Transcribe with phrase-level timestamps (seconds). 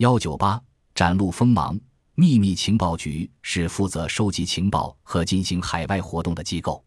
[0.00, 0.58] 幺九八
[0.94, 1.78] 展露锋芒。
[2.14, 6.82] 秘密情报局是负责收集情报和进行海外活动的机构。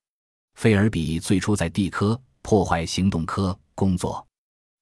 [0.56, 4.26] 菲尔比最初在地科破坏行动科工作。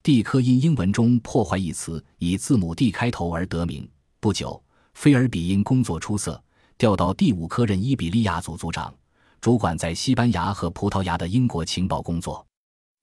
[0.02, 3.86] 地科因英文中“破坏”一词以字母 D 开头而得名。
[4.22, 4.64] 不久，
[4.94, 6.42] 菲尔比因工作出色，
[6.78, 8.94] 调到第五科任伊比利亚组组长，
[9.42, 12.46] 主管在西班牙和葡萄牙的英国情报工作。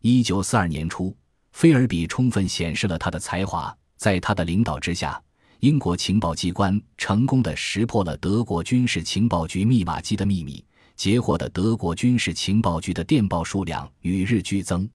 [0.00, 1.14] 一九四二年初，
[1.52, 5.20] 菲尔比充分显示了他的才华，在他的领导之下，
[5.58, 10.64] 英国情报机关成功的识破了德国军事情报局密码机的秘密，
[10.94, 14.88] 截获的德国军事情报局的电报数量与日俱增。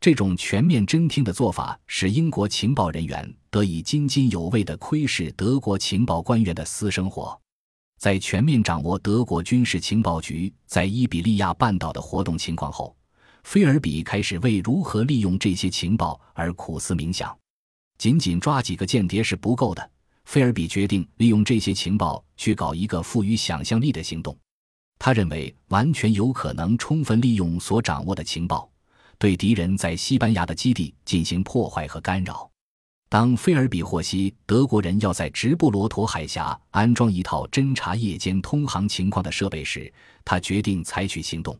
[0.00, 7.38] 这种全面侦听的做法，使英国情报人员得以津津有味地窥视德国情报官员的私生活。
[7.98, 12.96] 在全面掌握德国军事情报局在伊比利亚半岛的活动情况后，
[13.42, 17.36] 菲尔比开始为如何利用这些情报而苦思冥想。
[17.98, 19.90] 仅仅抓几个间谍是不够的，
[20.24, 24.36] 菲尔比决定利用这些情报去搞一个富于想象力的行动。
[25.00, 28.70] 他认为，完全有可能充分利用所掌握的情报。
[29.18, 32.48] 对敌人在西班牙的基地进行破坏和干扰。
[33.08, 39.92] 当菲尔比获悉德国人要在直布罗陀海峡安装一套侦察夜间通航情况的设备时，
[40.24, 41.58] 他决定采取行动。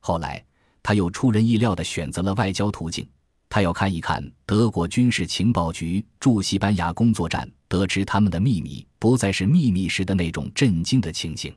[0.00, 0.44] 后来，
[0.82, 3.08] 他又出人意料地选择了外交途径。
[3.48, 11.54] 他要看一看德国军事情报局驻西班牙工作站得知他们的秘密不再是秘密时的那种震惊的情形。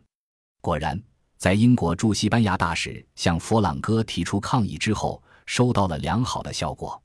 [0.62, 1.02] 果然，
[1.38, 5.22] 在英国驻西班牙大使向佛朗哥提出抗议之后。
[5.47, 7.02] 收到了良好的效果。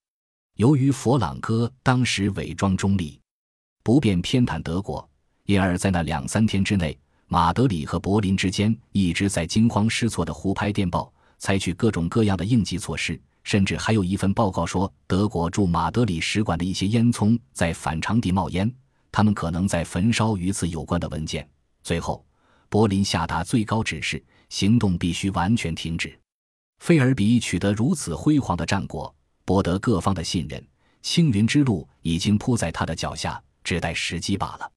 [0.57, 3.21] 由于佛朗哥当时伪装中立，
[3.83, 5.09] 不便偏袒德国，
[5.47, 13.21] 因而，在那两三天之内，马德里和柏林之间一直在惊慌失措的胡拍电报，采取各种各样的应急措施。
[13.47, 18.69] 甚至还有一份报告说，德国驻马德里使馆的一些烟囱在反常地冒烟，
[19.13, 21.49] 他们可能在焚烧与此有关的文件。
[21.85, 22.27] 最后，
[22.69, 26.19] 柏林下达最高指示，行动必须完全停止。
[26.81, 29.15] 菲尔比取得如此辉煌的战果，
[29.45, 30.61] 博得各方的信任，
[31.01, 34.69] 青云之路已经铺在他的脚下，只待时机罢了。